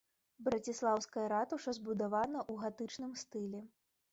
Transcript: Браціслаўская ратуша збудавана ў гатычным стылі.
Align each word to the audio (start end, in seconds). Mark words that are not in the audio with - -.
Браціслаўская 0.45 1.25
ратуша 1.33 1.73
збудавана 1.81 2.39
ў 2.51 2.59
гатычным 2.63 3.17
стылі. 3.25 3.63